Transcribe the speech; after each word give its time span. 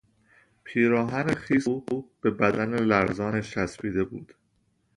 پیراهن 0.63 1.33
خیس 1.35 1.67
او 1.67 2.09
به 2.21 2.31
بدن 2.31 2.73
لرزانش 2.79 3.51
چسبیده 3.51 4.03
بود. 4.03 4.33